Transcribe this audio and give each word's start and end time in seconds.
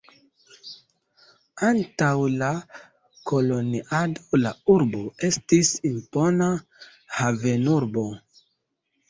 Antaŭ 1.67 2.07
la 2.43 2.49
koloniado 3.33 4.41
la 4.45 4.55
urbo 4.77 5.03
estis 5.29 5.71
impona 5.91 6.49
havenurbo. 7.21 8.09